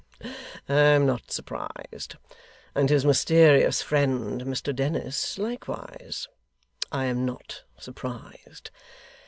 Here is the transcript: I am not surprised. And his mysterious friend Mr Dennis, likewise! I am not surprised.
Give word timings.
I 0.67 0.73
am 0.79 1.05
not 1.05 1.29
surprised. 1.31 2.15
And 2.73 2.89
his 2.89 3.05
mysterious 3.05 3.83
friend 3.83 4.41
Mr 4.45 4.75
Dennis, 4.75 5.37
likewise! 5.37 6.27
I 6.91 7.05
am 7.05 7.23
not 7.23 7.61
surprised. 7.77 8.71